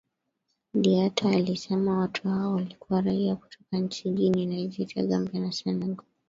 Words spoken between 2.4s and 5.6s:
walikuwa raia kutoka nchini Guinea, Nigeria, Gambia na